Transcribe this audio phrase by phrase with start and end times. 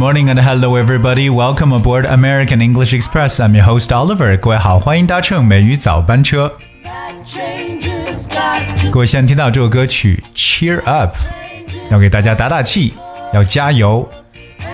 [0.00, 1.28] morning and hello everybody.
[1.28, 3.38] Welcome aboard American English Express.
[3.38, 4.38] I'm your host Oliver.
[4.38, 6.50] 各位好，欢迎搭乘美语早班车。
[8.90, 11.16] 各位现在听到这首歌曲《Cheer Up》，
[11.90, 12.94] 要给大家打打气，
[13.34, 14.08] 要加油。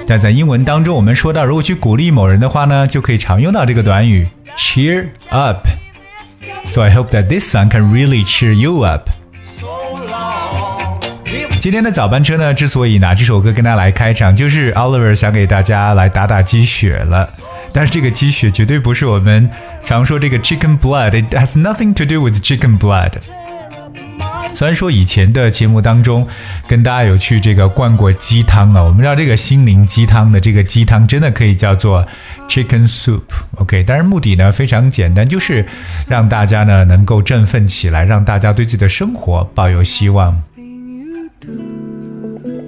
[0.06, 9.10] 但在英文当中，我们说到如果去鼓励某人的话呢，就可以常用到这个短语 cheer up。So I hope that this song can really cheer you up.
[11.67, 17.29] 今天的早班车呢，之所以拿这首歌跟大家来开场，就是 Oliver 想给大家来打打鸡血了。
[17.73, 19.49] 但是这个鸡血绝对不是我们
[19.83, 23.11] 常说这个 chicken blood，it has nothing to do with chicken blood。
[24.53, 26.25] 虽然说以前的节目当中
[26.69, 32.07] 跟大家有去这个灌过鸡汤啊，我们知道这个心灵鸡汤的这个鸡汤真的可以叫做
[32.47, 35.65] chicken soup，OK，但是目的呢非常简单，就是
[36.07, 40.41] 让大家呢能够振奋起来，让大家对自己的生活抱有希望。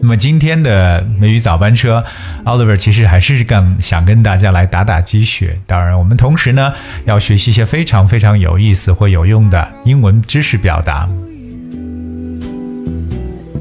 [0.02, 2.04] 那么今天的美语早班车
[2.46, 5.60] ，Oliver 其实还是更想跟大家来打打鸡血。
[5.68, 6.74] 当然，我们同时呢
[7.06, 11.10] 要学习一些非常非常有意思或有用的英文知识表达。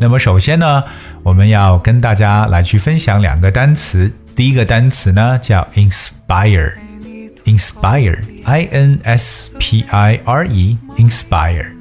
[0.01, 0.85] 那么首先呢，
[1.25, 4.13] 我们要跟大家来去分享两个单词。
[4.37, 11.78] 第一个单词呢叫 inspire，inspire，i n s p i r e，inspire。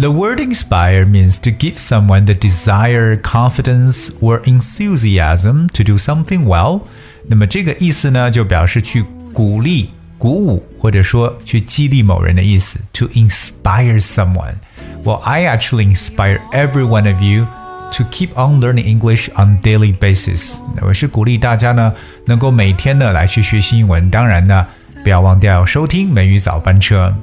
[0.00, 6.44] The word inspire means to give someone the desire, confidence, or enthusiasm to do something
[6.44, 6.82] well。
[7.28, 12.78] 那么这个意思呢，就表示去鼓励、鼓舞，或者说去激励某人的意思。
[12.92, 14.56] To inspire someone.
[15.02, 17.46] Well, I actually inspire every one of you
[17.92, 20.58] to keep on learning English on daily basis。
[20.82, 21.94] 我是鼓励大家呢，
[22.26, 24.10] 能够每天呢来去学习英文。
[24.10, 24.66] 当然呢，
[25.02, 27.14] 不要忘掉收听美语早班车。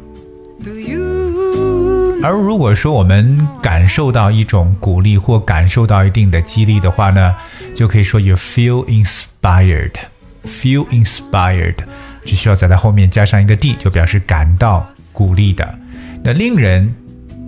[2.23, 7.37] 而如果说我们感受到一种鼓励或感受到一定的激励的话呢，
[7.75, 9.93] 就可以说 you feel inspired。
[10.45, 11.75] feel inspired
[12.25, 15.79] 只需要在它后面加上一个 d，就表示感到鼓励的。
[16.25, 16.93] 那令人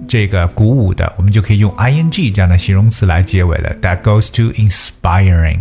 [0.07, 3.75] 这个鼓舞的，我们就可以用 ing 这样的形容词来结尾了。
[3.83, 5.61] That goes to inspiring。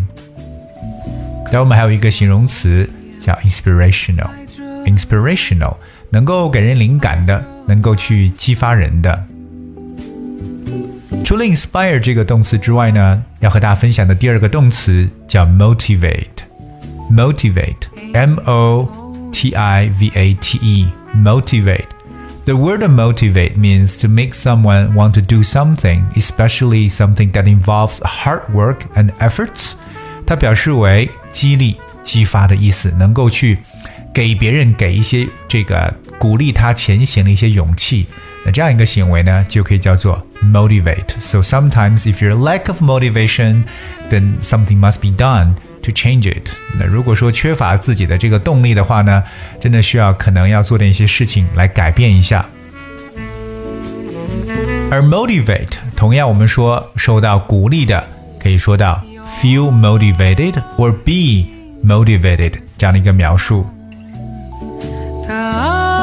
[1.46, 2.88] 然后我们还有一个形容词
[3.20, 5.78] 叫 inspirational，inspirational
[6.12, 7.44] 能够给人灵感的。
[7.69, 9.27] 能够去激发人的。
[11.25, 18.89] 除了 inspire 这个动词之外呢，要和大家分享的第二个动词叫 motivate。motivate，m o
[19.33, 25.43] t i v a t e，motivate。The word motivate means to make someone want to do
[25.43, 29.73] something, especially something that involves hard work and efforts.
[30.27, 33.59] 它表示为激励、激发的意思，能够去
[34.13, 38.07] 给别人给一些这个 鼓励他前行的一些勇气。
[38.45, 43.65] 那这样一个行为呢，就可以叫做 motivate。So sometimes if you're lack of motivation,
[44.11, 46.51] then something must be done to change it。
[46.79, 49.25] 那如果说缺乏自己的这个动力的话呢，
[49.59, 52.45] 真的需要可能要做点一些事情来改变一下。
[54.91, 58.07] 而 motivate 同样我们说受到鼓励的，
[58.39, 59.03] 可以说到
[59.41, 61.49] feel motivated or be
[61.83, 63.65] motivated 这样的一个描述。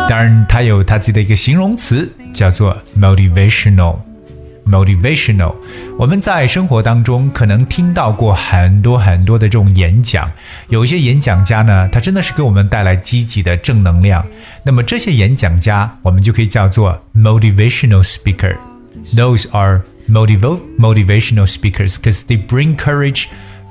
[0.10, 5.56] 当然，它有它自己的一个形容词，叫做 motivational。motivational，
[5.98, 10.32] 我们在生活当中可能听到过很多很多的这种演讲，
[10.70, 14.24] 有一些演讲家呢，他真的是给我们带来积极的正能量。
[14.64, 20.42] 那么这些演讲家，我们就可以叫做 motivational speaker。Those are motiv
[20.78, 23.26] motivational speakers because they bring courage,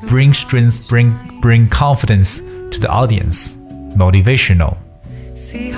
[0.08, 2.40] bring strength, bring bring confidence
[2.72, 3.54] to the audience.
[3.96, 4.74] Motivational.
[5.54, 5.72] 所以，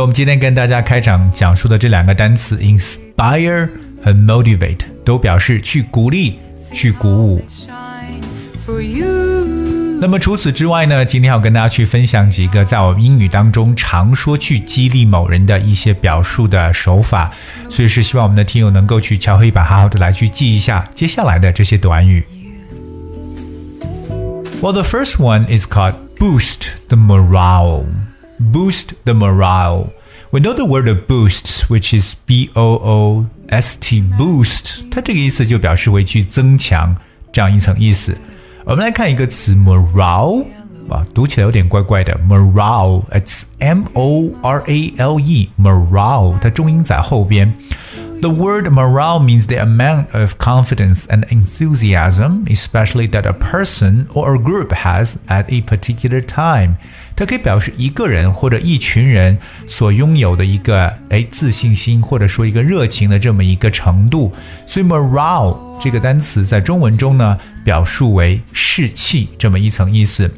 [0.00, 3.68] 我们今天跟大家开场讲述的这两个单词 inspire
[4.02, 6.38] 和 motivate 都表示去鼓励、
[6.72, 7.44] 去鼓舞。
[10.00, 17.30] 那么除此之外呢，今天要跟大家去分享几个在我们英语当中常说去激励某人的一些表述的手法，
[17.70, 22.24] 所以是希望我们的听友能够去敲黑板，好好的来去记一下接下来的这些短语。
[24.60, 27.84] Well, the first one is called boost the morale
[28.38, 29.90] boost the morale.
[30.30, 36.96] We know the word boost, which is B O O S T boost，它这个意思就表示为去增强
[37.32, 38.16] 这样一层意思。
[38.64, 40.44] 我们来看一个词 morale，
[40.88, 47.54] 啊，读起来有点怪怪的 morale，it's M O R A L E morale，它重音在后边。
[48.20, 54.34] The word morale means the amount of confidence and enthusiasm, especially that a person or
[54.34, 56.76] a group has at a particular time.
[57.16, 64.32] 它可以表示一个人或者一群人所拥有的一个哎自信心，或者说一个热情的这么一个程度。
[64.66, 70.30] 所以 morale 这个单词在中文中呢，表述为士气这么一层意思。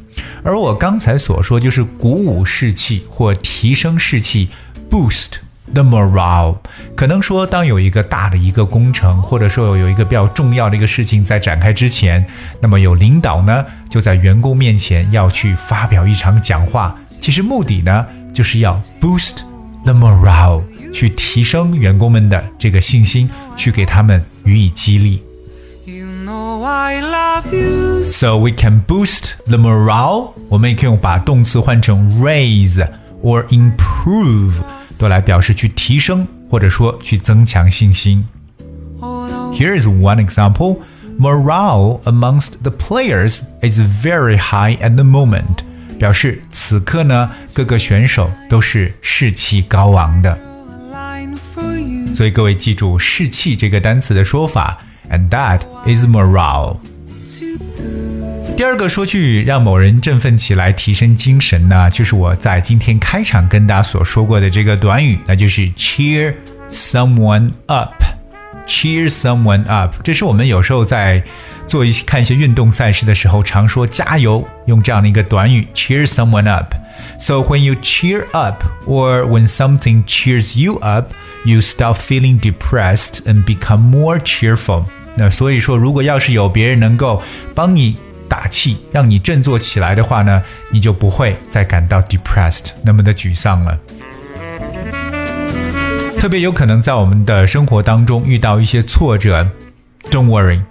[0.43, 4.49] 而我刚才所说就是鼓舞士气或提升士气，
[4.89, 5.37] boost。
[5.74, 6.56] The morale，
[6.94, 12.26] 可能说，当有一个大的一个工程，或者说有一个比较重要的一个事情在展开之前，
[12.60, 16.94] 那么有领导呢，就在员工面前要去发表一场讲话。
[17.20, 19.38] 其实目的呢，就是要 boost
[19.84, 25.22] the morale，去提升员工们的这个信心，去给他们予以激励。
[26.64, 28.04] I love you.
[28.04, 30.32] So we can boost the morale。
[30.48, 32.86] 我们也可以用把动词换成 raise
[33.22, 34.60] or improve。
[34.97, 38.27] 都来表示去提升或者说去增强信心。
[39.53, 40.79] Here is one example.
[41.19, 45.63] Morale amongst the players is very high at the moment.
[45.97, 50.37] 表示此刻呢，各个选手都是士气高昂的。
[52.13, 54.77] 所以各位记住士气这个单词的说法，
[55.09, 56.77] and that is morale。
[58.61, 66.33] 第二个说句让某人振奋起来、提升精神呢，就是我在今天开场跟大家所说过的这个短语，那就是 cheer
[66.69, 71.23] someone up。cheer someone up，这是我们有时候在
[71.67, 81.13] 做一些看一些运动赛事的时候常说加油，用这样的一个短语 cheer someone up。So when you cheer up or when something cheers you up,
[81.45, 84.83] you stop feeling depressed and become more cheerful。
[85.15, 87.23] 那所以说，如果要是有别人能够
[87.55, 87.95] 帮你
[88.31, 90.41] 打气，让你振作起来的话呢，
[90.71, 93.77] 你就不会再感到 depressed 那么的沮丧了。
[96.19, 99.47] 特别有可能在我们的生活当中遇到一些挫折，
[100.09, 100.61] Don't worry,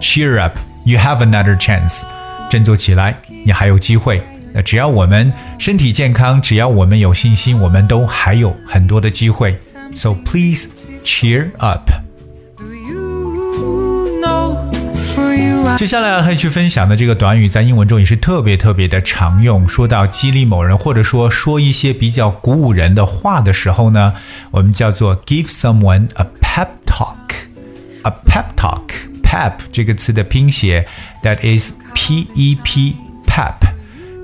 [0.00, 2.02] cheer up, you have another chance。
[2.50, 4.22] 振作起来，你还有机会。
[4.52, 9.56] 那只要我们身体健康，只要我们有信心，我们都还有很多的机会。
[9.94, 10.68] So please
[11.04, 11.97] cheer up。
[15.79, 19.65] 接下来要去分享的这个短语，在英文中也是特别特别的常用。
[19.69, 24.13] 说到激励某人，或者说说一些比较鼓舞人的话的时候呢，
[24.51, 27.15] 我们叫做 give someone a pep talk。
[28.03, 30.85] a pep talk，pep 这个词的拼写
[31.23, 33.78] ，that is p e p pep。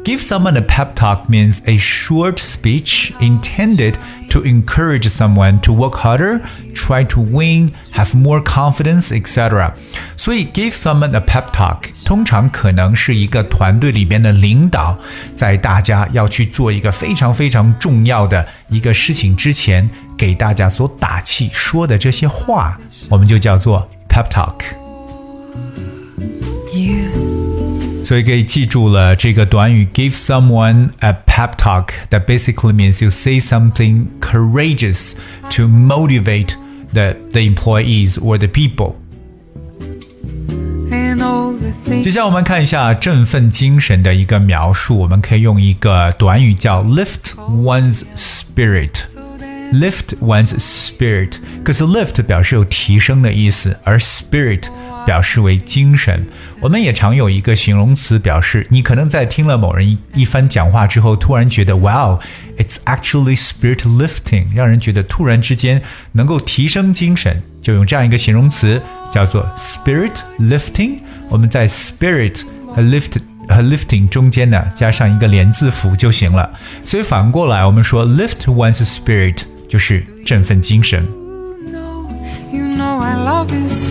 [0.04, 3.96] Give someone a pep talk means a short speech intended
[4.30, 6.40] to encourage someone to work harder,
[6.74, 9.74] try to win, have more confidence, etc.
[10.16, 14.98] 所以，give someone a pep talk 通常可能是一个团队里边的领导，
[15.34, 22.80] 在大家要去做一个非常非常重要的一个事情之前，给大家所打气说的这些话，
[23.10, 27.13] 我们就叫做 pep talk。You
[28.04, 35.12] 所以可以记住了这个短语 give someone a pep talk that basically means you say something courageous
[35.50, 36.54] to motivate
[36.92, 38.94] the the employees or the people
[42.02, 54.64] 接下来我们看一下振奋精神的一个描述，我们可以用一个短语叫 lift one's spirit。lift one's spirit，可是 lift 表示有提升的意思，而 spirit
[55.05, 56.25] 表示为精神。
[56.59, 65.81] 我们也常有一个形容词表示，你可能在听了某人一一番讲话之后，突然觉得，Wow，it's actually spirit lifting，让人觉得突然之间
[66.13, 68.81] 能够提升精神，就用这样一个形容词
[69.11, 70.97] 叫做 spirit lifting。
[71.29, 72.41] 我们在 spirit
[72.73, 76.51] 和 lift 和 lifting 中间呢加上一个连字符就行了。
[76.83, 79.43] 所以反过来，我们说 lift one's spirit。
[79.67, 81.24] 就是振奋精神。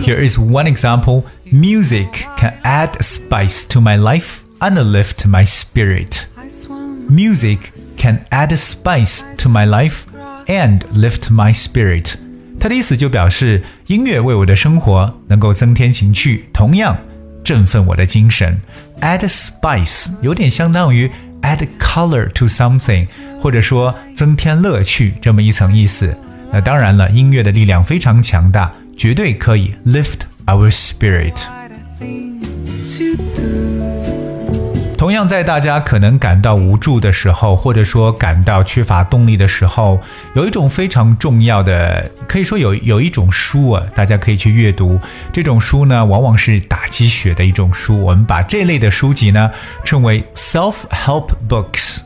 [0.03, 1.23] Here is one example.
[1.51, 6.25] Music can add spice to my life and lift my spirit.
[7.07, 10.05] Music can add spice to my life
[10.47, 12.15] and lift my spirit.
[12.59, 16.97] 它的意思就表示音乐为我的生活能够增添情趣，同样
[17.43, 18.59] 振奋我的精神。
[19.01, 21.09] Add spice 有点相当于
[21.43, 23.07] add color to something，
[23.39, 26.17] 或者说增添乐趣这么一层意思。
[26.51, 31.34] 那当然了，音乐的力量非常强大， 绝对可以 lift our spirit。
[34.96, 40.00] 同样，在大家可能感到无助的时候，或者说感到缺乏动力的时候，
[40.34, 44.98] 有一种非常重要的，可以说有有一种书啊，大家可以去阅读。
[45.32, 48.00] 这种书呢，往往是打鸡血的一种书。
[48.00, 49.50] 我们把这类的书籍呢
[49.84, 51.98] 称为 self help books。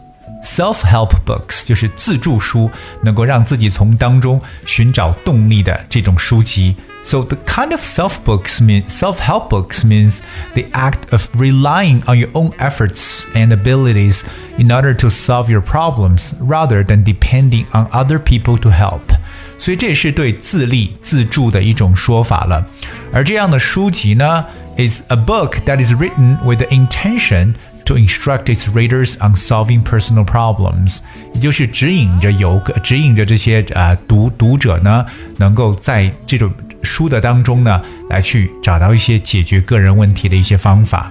[0.44, 2.70] self-help books 就是自助书，
[3.02, 6.76] 能够让自己从当中寻找动力的这种书籍。
[7.06, 10.20] So the kind of self books mean self-help books means
[10.54, 14.22] the act of relying on your own efforts and abilities
[14.58, 19.02] in order to solve your problems rather than depending on other people to help.
[19.60, 22.66] 所以这也是对自立自助的一种说法了。
[23.12, 24.46] 而这样的书籍呢，
[24.78, 27.54] is a book that is written with the intention
[27.89, 30.99] to instruct its readers on solving personal problems，
[31.35, 35.05] 也就是指引着游客，指引着这些啊、呃、读读者呢，
[35.39, 36.53] 能够在这种
[36.83, 37.81] 书的当中呢，
[38.11, 41.11] 来去找到一些解决个人问题的一些方法。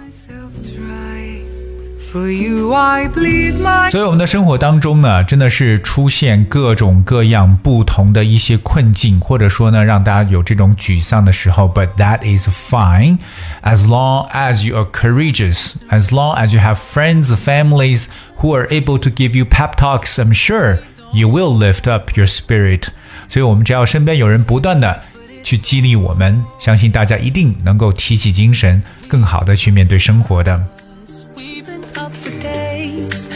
[2.17, 11.65] 所以我们的生活当中呢，真的是出现各种各样不同的一些困境，或者说呢，让大家有这种沮丧的时候。
[11.75, 13.19] But that is fine,
[13.63, 18.07] as long as you are courageous, as long as you have friends, families
[18.41, 20.17] who are able to give you pep talks.
[20.19, 20.79] I'm sure
[21.15, 22.89] you will lift up your spirit.
[23.29, 25.01] 所以，我们只要身边有人不断的
[25.43, 30.63] 去激励我们，相信大家一定能够提起精神，更好的去面对生活的。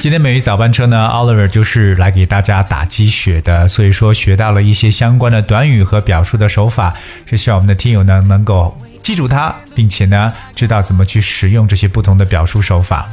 [0.02, 6.96] 今天美语早班车呢，Oliver 就是来给大家打鸡血的，所以说学到了一些相关的短语和表述的手法，
[7.28, 13.08] 是希望我们的听友呢能够记住它，并且呢知道怎么去使用这些不同的表述手法。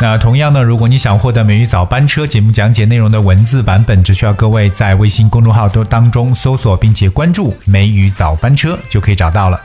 [0.00, 9.60] 那同样呢，如果你想获得美语早班车节目讲解内容的文字版本，只需要各位在微信公众号都当中搜索并且关注“美语早班车”就可以找到了。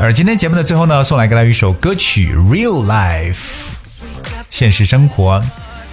[0.00, 3.34] 而今天节目的最后呢，送来给大家一首歌曲《Real Life》，
[4.50, 5.42] 现实生活。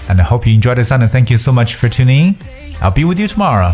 [0.07, 2.35] And I hope you enjoyed the sound and thank you so much for tuning in.
[2.81, 3.73] I'll be with you tomorrow.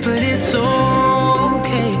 [0.00, 1.92] But it's okay.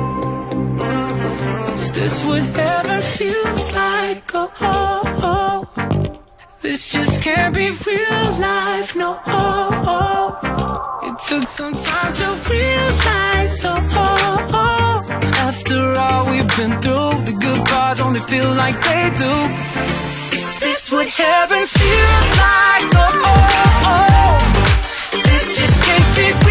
[1.74, 4.30] Is this what heaven feels like?
[4.34, 6.20] Oh, oh, oh.
[6.62, 9.18] This just can't be real life, no.
[9.26, 11.08] Oh, oh.
[11.08, 14.48] It took some time to realize, oh, oh.
[14.52, 15.48] oh.
[15.48, 19.34] After all we've been through, the good parts only feel like they do.
[20.32, 22.88] Is this what heaven feels like?
[22.94, 24.38] Oh, oh, oh.
[25.24, 26.41] This just can't be